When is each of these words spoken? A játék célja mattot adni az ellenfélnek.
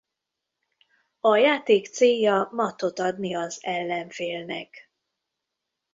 A 1.19 1.35
játék 1.37 1.85
célja 1.87 2.49
mattot 2.53 2.99
adni 2.99 3.35
az 3.35 3.59
ellenfélnek. 3.61 4.91